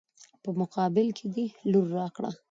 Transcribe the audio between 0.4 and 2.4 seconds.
په مقابل کې د لور راکړه.